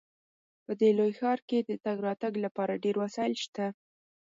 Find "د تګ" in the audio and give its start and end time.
1.69-1.97